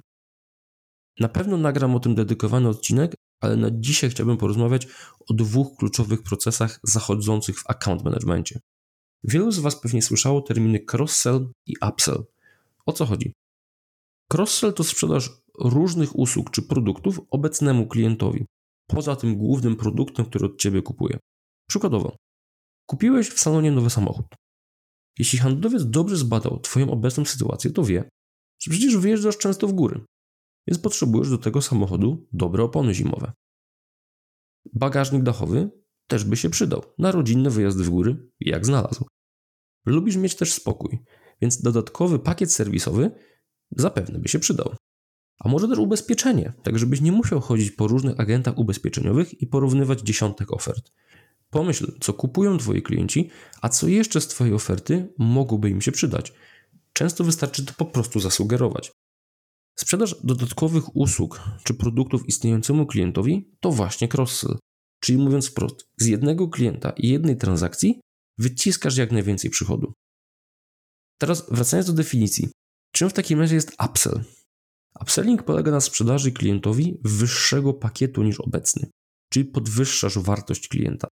Na 1.19 1.29
pewno 1.29 1.57
nagram 1.57 1.95
o 1.95 1.99
tym 1.99 2.15
dedykowany 2.15 2.69
odcinek, 2.69 3.15
ale 3.41 3.57
na 3.57 3.67
dzisiaj 3.71 4.09
chciałbym 4.09 4.37
porozmawiać 4.37 4.87
o 5.29 5.33
dwóch 5.33 5.77
kluczowych 5.77 6.23
procesach 6.23 6.79
zachodzących 6.83 7.59
w 7.59 7.69
account 7.69 8.03
managementie. 8.03 8.59
Wielu 9.23 9.51
z 9.51 9.59
Was 9.59 9.81
pewnie 9.81 10.01
słyszało 10.01 10.41
terminy 10.41 10.79
cross-sell 10.93 11.47
i 11.65 11.73
upsell. 11.89 12.25
O 12.85 12.93
co 12.93 13.05
chodzi? 13.05 13.33
Cross-sell 14.33 14.73
to 14.73 14.83
sprzedaż 14.83 15.29
różnych 15.59 16.19
usług 16.19 16.51
czy 16.51 16.61
produktów 16.61 17.21
obecnemu 17.29 17.87
klientowi, 17.87 18.45
poza 18.87 19.15
tym 19.15 19.35
głównym 19.35 19.75
produktem, 19.75 20.25
który 20.25 20.45
od 20.45 20.57
Ciebie 20.57 20.81
kupuje. 20.81 21.19
Przykładowo, 21.69 22.15
kupiłeś 22.85 23.29
w 23.29 23.39
salonie 23.39 23.71
nowy 23.71 23.89
samochód. 23.89 24.25
Jeśli 25.19 25.39
handlowiec 25.39 25.85
dobrze 25.85 26.17
zbadał 26.17 26.59
Twoją 26.59 26.91
obecną 26.91 27.25
sytuację, 27.25 27.71
to 27.71 27.83
wie, 27.83 28.09
że 28.61 28.71
przecież 28.71 28.97
wyjeżdżasz 28.97 29.37
często 29.37 29.67
w 29.67 29.73
góry, 29.73 30.05
więc 30.67 30.81
potrzebujesz 30.81 31.29
do 31.29 31.37
tego 31.37 31.61
samochodu 31.61 32.27
dobre 32.33 32.63
opony 32.63 32.93
zimowe. 32.93 33.31
Bagażnik 34.73 35.23
dachowy 35.23 35.69
też 36.07 36.23
by 36.23 36.37
się 36.37 36.49
przydał 36.49 36.83
na 36.97 37.11
rodzinne 37.11 37.49
wyjazdy 37.49 37.83
w 37.83 37.89
góry, 37.89 38.31
jak 38.39 38.65
znalazł. 38.65 39.05
Lubisz 39.85 40.15
mieć 40.15 40.35
też 40.35 40.53
spokój, 40.53 40.99
więc 41.41 41.61
dodatkowy 41.61 42.19
pakiet 42.19 42.53
serwisowy 42.53 43.11
zapewne 43.71 44.19
by 44.19 44.27
się 44.27 44.39
przydał. 44.39 44.75
A 45.39 45.49
może 45.49 45.67
też 45.67 45.77
ubezpieczenie, 45.77 46.53
tak 46.63 46.79
żebyś 46.79 47.01
nie 47.01 47.11
musiał 47.11 47.41
chodzić 47.41 47.71
po 47.71 47.87
różnych 47.87 48.19
agentach 48.19 48.57
ubezpieczeniowych 48.57 49.41
i 49.41 49.47
porównywać 49.47 50.01
dziesiątek 50.01 50.53
ofert. 50.53 50.91
Pomyśl, 51.51 51.97
co 51.99 52.13
kupują 52.13 52.57
Twoi 52.57 52.81
klienci, 52.81 53.29
a 53.61 53.69
co 53.69 53.87
jeszcze 53.87 54.21
z 54.21 54.27
Twojej 54.27 54.53
oferty 54.53 55.13
mogłoby 55.17 55.69
im 55.69 55.81
się 55.81 55.91
przydać. 55.91 56.33
Często 56.93 57.23
wystarczy 57.23 57.65
to 57.65 57.73
po 57.73 57.85
prostu 57.85 58.19
zasugerować. 58.19 58.91
Sprzedaż 59.79 60.15
dodatkowych 60.23 60.95
usług 60.95 61.41
czy 61.63 61.73
produktów 61.73 62.27
istniejącemu 62.27 62.85
klientowi 62.85 63.51
to 63.59 63.71
właśnie 63.71 64.07
cross-sell. 64.07 64.57
Czyli 65.03 65.17
mówiąc 65.17 65.49
wprost, 65.49 65.85
z 65.97 66.05
jednego 66.05 66.47
klienta 66.47 66.89
i 66.89 67.07
jednej 67.07 67.37
transakcji 67.37 68.01
wyciskasz 68.37 68.97
jak 68.97 69.11
najwięcej 69.11 69.49
przychodu. 69.51 69.93
Teraz 71.17 71.45
wracając 71.51 71.87
do 71.87 71.93
definicji. 71.93 72.49
Czym 72.93 73.09
w 73.09 73.13
takim 73.13 73.39
razie 73.39 73.55
jest 73.55 73.75
upsell? 73.85 74.23
Upselling 75.01 75.43
polega 75.43 75.71
na 75.71 75.81
sprzedaży 75.81 76.31
klientowi 76.31 76.97
wyższego 77.03 77.73
pakietu 77.73 78.23
niż 78.23 78.39
obecny, 78.39 78.89
czyli 79.33 79.45
podwyższasz 79.45 80.17
wartość 80.17 80.67
klienta. 80.67 81.07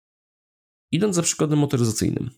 Idąc 0.95 1.17
za 1.17 1.23
przykładem 1.23 1.59
motoryzacyjnym. 1.59 2.31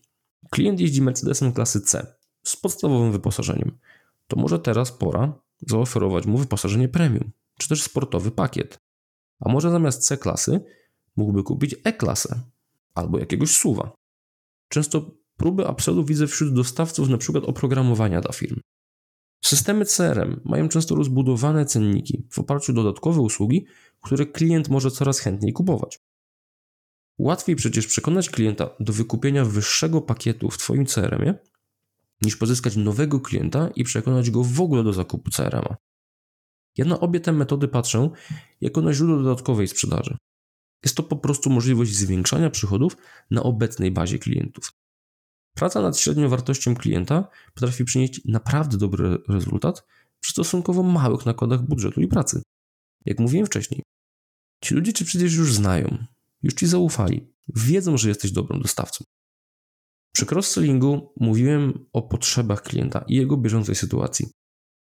Klient 0.51 0.79
jeździ 0.79 1.01
Mercedesem 1.01 1.53
klasy 1.53 1.81
C 1.81 2.15
z 2.43 2.55
podstawowym 2.55 3.11
wyposażeniem. 3.11 3.77
To 4.27 4.39
może 4.39 4.59
teraz 4.59 4.91
pora 4.91 5.41
zaoferować 5.61 6.25
mu 6.25 6.37
wyposażenie 6.37 6.89
premium, 6.89 7.31
czy 7.59 7.69
też 7.69 7.83
sportowy 7.83 8.31
pakiet. 8.31 8.77
A 9.39 9.49
może 9.49 9.71
zamiast 9.71 10.05
C 10.05 10.17
klasy 10.17 10.61
mógłby 11.15 11.43
kupić 11.43 11.75
E-klasę 11.83 12.41
albo 12.95 13.19
jakiegoś 13.19 13.51
suwa. 13.51 13.91
Często 14.69 15.11
próby 15.37 15.67
upsellu 15.67 16.05
widzę 16.05 16.27
wśród 16.27 16.53
dostawców 16.53 17.07
np. 17.07 17.41
oprogramowania 17.41 18.21
dla 18.21 18.31
firm. 18.31 18.59
Systemy 19.43 19.85
CRM 19.85 20.41
mają 20.45 20.69
często 20.69 20.95
rozbudowane 20.95 21.65
cenniki 21.65 22.27
w 22.31 22.39
oparciu 22.39 22.71
o 22.71 22.75
dodatkowe 22.75 23.21
usługi, 23.21 23.65
które 24.03 24.25
klient 24.25 24.69
może 24.69 24.91
coraz 24.91 25.19
chętniej 25.19 25.53
kupować. 25.53 25.99
Łatwiej 27.17 27.55
przecież 27.55 27.87
przekonać 27.87 28.29
klienta 28.29 28.69
do 28.79 28.93
wykupienia 28.93 29.45
wyższego 29.45 30.01
pakietu 30.01 30.49
w 30.49 30.57
Twoim 30.57 30.85
CRM-ie, 30.85 31.39
niż 32.21 32.35
pozyskać 32.35 32.75
nowego 32.75 33.19
klienta 33.19 33.69
i 33.75 33.83
przekonać 33.83 34.31
go 34.31 34.43
w 34.43 34.61
ogóle 34.61 34.83
do 34.83 34.93
zakupu 34.93 35.31
CRM-a. 35.31 35.75
Ja 36.77 36.85
na 36.85 36.99
obie 36.99 37.19
te 37.19 37.31
metody 37.31 37.67
patrzę 37.67 38.09
jako 38.61 38.81
na 38.81 38.93
źródło 38.93 39.17
dodatkowej 39.17 39.67
sprzedaży. 39.67 40.17
Jest 40.83 40.97
to 40.97 41.03
po 41.03 41.15
prostu 41.15 41.49
możliwość 41.49 41.95
zwiększania 41.95 42.49
przychodów 42.49 42.97
na 43.31 43.43
obecnej 43.43 43.91
bazie 43.91 44.19
klientów. 44.19 44.71
Praca 45.53 45.81
nad 45.81 45.97
średnią 45.97 46.29
wartością 46.29 46.75
klienta 46.75 47.27
potrafi 47.53 47.85
przynieść 47.85 48.21
naprawdę 48.25 48.77
dobry 48.77 49.17
rezultat 49.27 49.85
przy 50.19 50.31
stosunkowo 50.31 50.83
małych 50.83 51.25
nakładach 51.25 51.61
budżetu 51.61 52.01
i 52.01 52.07
pracy. 52.07 52.41
Jak 53.05 53.19
mówiłem 53.19 53.45
wcześniej, 53.45 53.83
ci 54.63 54.75
ludzie 54.75 54.93
cię 54.93 55.05
przecież 55.05 55.35
już 55.35 55.53
znają, 55.53 56.05
już 56.43 56.53
ci 56.53 56.67
zaufali, 56.67 57.33
wiedzą, 57.55 57.97
że 57.97 58.09
jesteś 58.09 58.31
dobrym 58.31 58.61
dostawcą. 58.61 59.05
Przy 60.13 60.25
cross-sellingu 60.25 61.13
mówiłem 61.19 61.85
o 61.93 62.01
potrzebach 62.01 62.61
klienta 62.61 63.05
i 63.07 63.15
jego 63.15 63.37
bieżącej 63.37 63.75
sytuacji. 63.75 64.27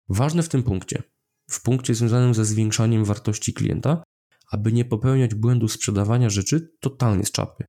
Ważne 0.10 0.44
w 0.44 0.50
tym 0.50 0.64
punkcie, 0.64 1.04
w 1.50 1.62
punkcie 1.62 1.96
związanym 1.96 2.34
ze 2.34 2.46
zwiększaniem 2.46 3.06
wartości 3.06 3.54
klienta, 3.54 4.04
aby 4.52 4.74
nie 4.74 4.86
popełniać 4.86 5.36
błędu 5.36 5.68
sprzedawania 5.68 6.30
rzeczy 6.30 6.76
totalnie 6.80 7.26
z 7.26 7.32
czapy. 7.32 7.66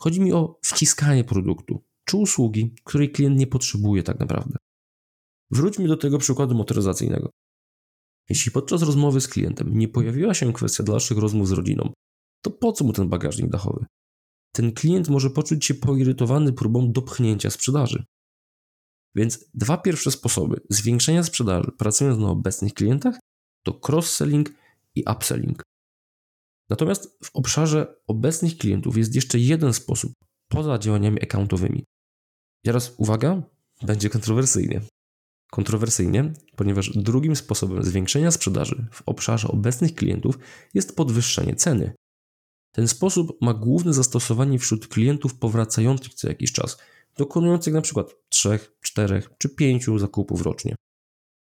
Chodzi 0.00 0.20
mi 0.20 0.32
o 0.32 0.58
wciskanie 0.62 1.24
produktu 1.24 1.84
czy 2.04 2.16
usługi, 2.16 2.74
której 2.84 3.12
klient 3.12 3.38
nie 3.38 3.46
potrzebuje 3.46 4.02
tak 4.02 4.20
naprawdę. 4.20 4.56
Wróćmy 5.50 5.88
do 5.88 5.96
tego 5.96 6.18
przykładu 6.18 6.54
motoryzacyjnego. 6.54 7.30
Jeśli 8.28 8.52
podczas 8.52 8.82
rozmowy 8.82 9.20
z 9.20 9.28
klientem 9.28 9.78
nie 9.78 9.88
pojawiła 9.88 10.34
się 10.34 10.52
kwestia 10.52 10.82
dalszych 10.82 11.18
rozmów 11.18 11.48
z 11.48 11.52
rodziną, 11.52 11.92
to 12.42 12.50
po 12.50 12.72
co 12.72 12.84
mu 12.84 12.92
ten 12.92 13.08
bagażnik 13.08 13.50
dachowy? 13.50 13.86
Ten 14.52 14.72
klient 14.72 15.08
może 15.08 15.30
poczuć 15.30 15.64
się 15.64 15.74
poirytowany 15.74 16.52
próbą 16.52 16.92
dopchnięcia 16.92 17.50
sprzedaży. 17.50 18.04
Więc 19.14 19.50
dwa 19.54 19.76
pierwsze 19.76 20.10
sposoby 20.10 20.60
zwiększenia 20.70 21.22
sprzedaży 21.22 21.70
pracując 21.78 22.18
na 22.18 22.28
obecnych 22.28 22.74
klientach 22.74 23.18
to 23.64 23.80
cross-selling 23.88 24.46
i 24.94 25.04
upselling. 25.16 25.62
Natomiast 26.70 27.18
w 27.24 27.30
obszarze 27.34 27.94
obecnych 28.06 28.56
klientów 28.56 28.96
jest 28.96 29.14
jeszcze 29.14 29.38
jeden 29.38 29.72
sposób 29.72 30.12
poza 30.48 30.78
działaniami 30.78 31.22
accountowymi. 31.22 31.84
Teraz 32.64 32.94
uwaga, 32.96 33.42
będzie 33.82 34.10
kontrowersyjnie. 34.10 34.80
Kontrowersyjnie, 35.50 36.32
ponieważ 36.56 36.90
drugim 36.90 37.36
sposobem 37.36 37.82
zwiększenia 37.82 38.30
sprzedaży 38.30 38.86
w 38.92 39.02
obszarze 39.06 39.48
obecnych 39.48 39.94
klientów 39.94 40.38
jest 40.74 40.96
podwyższenie 40.96 41.54
ceny. 41.54 41.94
Ten 42.72 42.88
sposób 42.88 43.38
ma 43.40 43.54
główne 43.54 43.92
zastosowanie 43.92 44.58
wśród 44.58 44.88
klientów 44.88 45.38
powracających 45.38 46.14
co 46.14 46.28
jakiś 46.28 46.52
czas, 46.52 46.78
dokonujących 47.16 47.74
np. 47.74 48.04
3, 48.28 48.58
4 48.80 49.22
czy 49.38 49.48
5 49.48 49.86
zakupów 49.96 50.42
rocznie. 50.42 50.74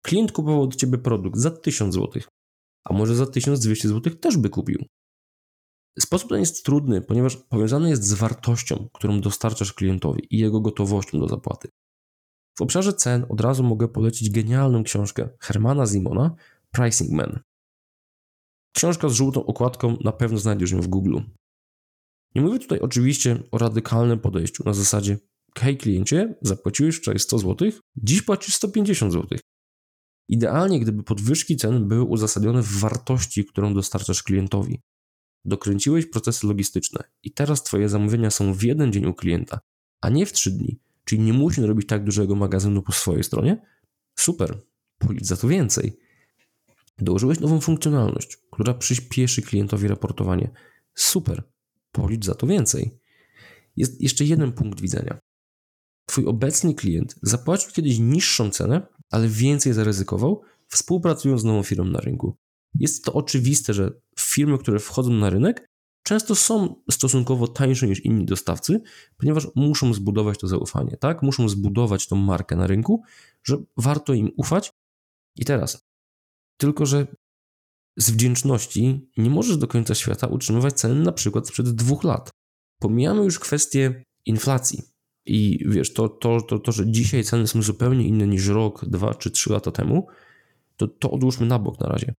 Klient 0.02 0.32
kupował 0.32 0.62
od 0.62 0.76
Ciebie 0.76 0.98
produkt 0.98 1.38
za 1.38 1.50
1000 1.50 1.94
zł, 1.94 2.22
a 2.84 2.94
może 2.94 3.14
za 3.14 3.26
1200 3.26 3.88
zł 3.88 4.14
też 4.14 4.36
by 4.36 4.50
kupił. 4.50 4.84
Sposób 5.98 6.28
ten 6.28 6.40
jest 6.40 6.64
trudny, 6.64 7.02
ponieważ 7.02 7.36
powiązany 7.36 7.90
jest 7.90 8.04
z 8.04 8.12
wartością, 8.12 8.88
którą 8.92 9.20
dostarczasz 9.20 9.72
klientowi 9.72 10.26
i 10.30 10.38
jego 10.38 10.60
gotowością 10.60 11.20
do 11.20 11.28
zapłaty. 11.28 11.68
W 12.58 12.62
obszarze 12.62 12.92
cen 12.92 13.26
od 13.28 13.40
razu 13.40 13.62
mogę 13.62 13.88
polecić 13.88 14.30
genialną 14.30 14.84
książkę 14.84 15.28
Hermana 15.40 15.86
Zimona 15.86 16.34
Pricing 16.70 17.10
Man. 17.10 17.40
Książka 18.76 19.08
z 19.08 19.12
żółtą 19.12 19.46
okładką 19.46 19.96
na 20.04 20.12
pewno 20.12 20.38
znajdziesz 20.38 20.70
ją 20.70 20.80
w 20.80 20.88
Google. 20.88 21.18
Nie 22.34 22.42
mówię 22.42 22.58
tutaj 22.58 22.80
oczywiście 22.80 23.42
o 23.50 23.58
radykalnym 23.58 24.18
podejściu 24.18 24.62
na 24.64 24.74
zasadzie 24.74 25.18
hej 25.58 25.76
kliencie, 25.76 26.34
zapłaciłeś 26.42 26.96
wczoraj 26.96 27.18
100 27.18 27.38
zł, 27.38 27.70
dziś 27.96 28.22
płacisz 28.22 28.54
150 28.54 29.12
zł. 29.12 29.38
Idealnie, 30.28 30.80
gdyby 30.80 31.02
podwyżki 31.02 31.56
cen 31.56 31.88
były 31.88 32.02
uzasadnione 32.02 32.62
w 32.62 32.78
wartości, 32.78 33.44
którą 33.44 33.74
dostarczasz 33.74 34.22
klientowi. 34.22 34.80
Dokręciłeś 35.44 36.06
procesy 36.06 36.46
logistyczne 36.46 37.04
i 37.22 37.32
teraz 37.32 37.62
Twoje 37.62 37.88
zamówienia 37.88 38.30
są 38.30 38.54
w 38.54 38.62
jeden 38.62 38.92
dzień 38.92 39.06
u 39.06 39.14
klienta, 39.14 39.60
a 40.00 40.08
nie 40.08 40.26
w 40.26 40.32
trzy 40.32 40.50
dni, 40.50 40.80
czyli 41.04 41.22
nie 41.22 41.32
musi 41.32 41.62
robić 41.62 41.86
tak 41.86 42.04
dużego 42.04 42.34
magazynu 42.34 42.82
po 42.82 42.92
swojej 42.92 43.24
stronie. 43.24 43.66
Super, 44.18 44.58
policz 44.98 45.24
za 45.24 45.36
to 45.36 45.48
więcej. 45.48 46.05
Dołożyłeś 46.98 47.40
nową 47.40 47.60
funkcjonalność, 47.60 48.36
która 48.52 48.74
przyspieszy 48.74 49.42
klientowi 49.42 49.88
raportowanie. 49.88 50.50
Super, 50.94 51.42
policz 51.92 52.24
za 52.24 52.34
to 52.34 52.46
więcej. 52.46 52.98
Jest 53.76 54.00
jeszcze 54.00 54.24
jeden 54.24 54.52
punkt 54.52 54.80
widzenia. 54.80 55.18
Twój 56.06 56.26
obecny 56.26 56.74
klient 56.74 57.14
zapłacił 57.22 57.72
kiedyś 57.72 57.98
niższą 57.98 58.50
cenę, 58.50 58.86
ale 59.10 59.28
więcej 59.28 59.72
zaryzykował, 59.72 60.42
współpracując 60.68 61.40
z 61.40 61.44
nową 61.44 61.62
firmą 61.62 61.84
na 61.84 62.00
rynku. 62.00 62.36
Jest 62.74 63.04
to 63.04 63.12
oczywiste, 63.12 63.74
że 63.74 63.92
firmy, 64.20 64.58
które 64.58 64.78
wchodzą 64.78 65.10
na 65.10 65.30
rynek, 65.30 65.68
często 66.02 66.34
są 66.34 66.82
stosunkowo 66.90 67.48
tańsze 67.48 67.86
niż 67.86 68.00
inni 68.04 68.24
dostawcy, 68.24 68.80
ponieważ 69.16 69.48
muszą 69.54 69.94
zbudować 69.94 70.38
to 70.38 70.46
zaufanie, 70.46 70.96
tak? 70.96 71.22
Muszą 71.22 71.48
zbudować 71.48 72.06
tą 72.06 72.16
markę 72.16 72.56
na 72.56 72.66
rynku, 72.66 73.02
że 73.44 73.56
warto 73.76 74.14
im 74.14 74.30
ufać. 74.36 74.72
I 75.36 75.44
teraz, 75.44 75.86
tylko 76.56 76.86
że 76.86 77.06
z 77.96 78.10
wdzięczności 78.10 79.10
nie 79.16 79.30
możesz 79.30 79.56
do 79.56 79.68
końca 79.68 79.94
świata 79.94 80.26
utrzymywać 80.26 80.74
ceny 80.74 80.94
na 80.94 81.12
przykład 81.12 81.48
sprzed 81.48 81.70
dwóch 81.70 82.04
lat. 82.04 82.30
Pomijamy 82.80 83.24
już 83.24 83.38
kwestię 83.38 84.04
inflacji. 84.26 84.82
I 85.26 85.64
wiesz, 85.68 85.92
to, 85.92 86.08
to, 86.08 86.40
to, 86.40 86.58
to, 86.58 86.72
że 86.72 86.90
dzisiaj 86.90 87.24
ceny 87.24 87.46
są 87.46 87.62
zupełnie 87.62 88.08
inne 88.08 88.26
niż 88.26 88.46
rok, 88.46 88.84
dwa 88.84 89.14
czy 89.14 89.30
trzy 89.30 89.52
lata 89.52 89.70
temu, 89.70 90.06
to, 90.76 90.88
to 90.88 91.10
odłóżmy 91.10 91.46
na 91.46 91.58
bok 91.58 91.80
na 91.80 91.88
razie. 91.88 92.14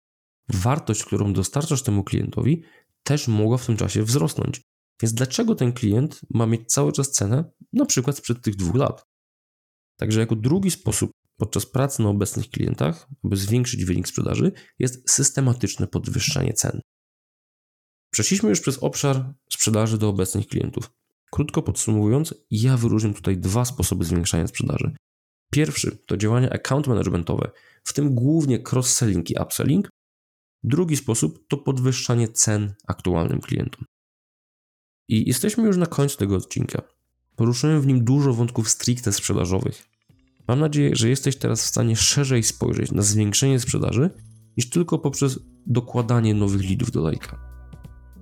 Wartość, 0.50 1.04
którą 1.04 1.34
dostarczasz 1.34 1.84
temu 1.84 2.04
klientowi, 2.04 2.64
też 3.04 3.28
mogła 3.28 3.58
w 3.58 3.66
tym 3.66 3.78
czasie 3.78 4.04
wzrosnąć. 4.04 4.62
Więc 5.02 5.14
dlaczego 5.14 5.56
ten 5.56 5.74
klient 5.74 6.22
ma 6.30 6.46
mieć 6.46 6.74
cały 6.74 6.92
czas 6.92 7.12
cenę, 7.12 7.52
na 7.74 7.86
przykład 7.86 8.18
sprzed 8.18 8.42
tych 8.42 8.56
dwóch 8.56 8.76
lat? 8.76 9.04
Także 10.00 10.20
jako 10.20 10.36
drugi 10.36 10.72
sposób 10.72 11.12
podczas 11.38 11.66
pracy 11.66 12.04
na 12.04 12.10
obecnych 12.10 12.50
klientach, 12.50 13.08
aby 13.24 13.38
zwiększyć 13.38 13.86
wynik 13.86 14.08
sprzedaży, 14.08 14.52
jest 14.80 15.12
systematyczne 15.12 15.88
podwyższanie 15.88 16.54
cen. 16.54 16.82
Przeszliśmy 18.12 18.50
już 18.50 18.62
przez 18.62 18.78
obszar 18.78 19.34
sprzedaży 19.52 19.98
do 19.98 20.10
obecnych 20.10 20.48
klientów. 20.48 20.92
Krótko 21.32 21.62
podsumowując, 21.64 22.34
ja 22.52 22.78
wyróżniam 22.78 23.14
tutaj 23.14 23.38
dwa 23.38 23.66
sposoby 23.66 24.06
zwiększania 24.06 24.48
sprzedaży. 24.48 24.96
Pierwszy 25.52 25.98
to 26.08 26.18
działania 26.18 26.50
account 26.50 26.88
managementowe, 26.88 27.52
w 27.84 27.94
tym 27.94 28.16
głównie 28.16 28.60
cross-selling 28.60 29.32
i 29.32 29.36
upselling. 29.44 29.90
Drugi 30.64 30.98
sposób 30.98 31.48
to 31.48 31.58
podwyższanie 31.58 32.28
cen 32.28 32.74
aktualnym 32.88 33.42
klientom. 33.42 33.86
I 35.10 35.28
jesteśmy 35.28 35.64
już 35.64 35.78
na 35.78 35.86
końcu 35.86 36.18
tego 36.18 36.36
odcinka. 36.36 36.82
Poruszyłem 37.36 37.82
w 37.82 37.88
nim 37.88 38.04
dużo 38.04 38.34
wątków 38.34 38.70
stricte 38.70 39.14
sprzedażowych. 39.14 39.97
Mam 40.48 40.60
nadzieję, 40.60 40.96
że 40.96 41.10
jesteś 41.10 41.36
teraz 41.36 41.64
w 41.64 41.66
stanie 41.66 41.96
szerzej 41.96 42.44
spojrzeć 42.44 42.92
na 42.92 43.02
zwiększenie 43.02 43.60
sprzedaży 43.60 44.10
niż 44.58 44.70
tylko 44.70 45.00
poprzez 45.00 45.40
dokładanie 45.66 46.34
nowych 46.34 46.62
lidów 46.62 46.92
do 46.92 47.02
lejka. 47.02 47.40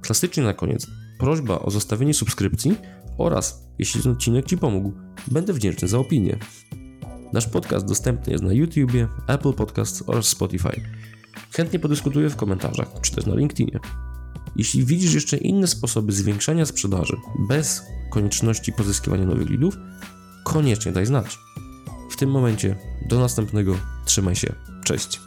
Klasycznie 0.02 0.44
na 0.44 0.54
koniec 0.54 0.88
prośba 1.20 1.60
o 1.60 1.72
zostawienie 1.72 2.14
subskrypcji 2.14 2.78
oraz, 3.18 3.64
jeśli 3.80 4.02
ten 4.02 4.12
odcinek 4.12 4.46
Ci 4.46 4.58
pomógł, 4.58 4.94
będę 5.32 5.54
wdzięczny 5.54 5.88
za 5.88 6.00
opinię. 6.00 6.40
Nasz 7.34 7.48
podcast 7.48 7.86
dostępny 7.86 8.34
jest 8.34 8.44
na 8.44 8.54
YouTubie, 8.54 9.08
Apple 9.28 9.54
Podcasts 9.54 10.04
oraz 10.08 10.28
Spotify. 10.28 10.82
Chętnie 11.52 11.80
podyskutuję 11.80 12.30
w 12.30 12.36
komentarzach 12.36 12.88
czy 13.02 13.16
też 13.16 13.26
na 13.26 13.36
LinkedInie. 13.36 13.80
Jeśli 14.56 14.86
widzisz 14.86 15.14
jeszcze 15.14 15.38
inne 15.38 15.68
sposoby 15.68 16.12
zwiększania 16.12 16.66
sprzedaży 16.66 17.18
bez 17.48 17.84
konieczności 18.12 18.74
pozyskiwania 18.74 19.26
nowych 19.26 19.50
lidów, 19.50 19.78
koniecznie 20.44 20.92
daj 20.92 21.06
znać. 21.06 21.38
W 22.16 22.18
tym 22.18 22.32
momencie 22.32 22.76
do 23.06 23.20
następnego. 23.20 23.76
Trzymaj 24.06 24.36
się. 24.36 24.54
Cześć. 24.84 25.25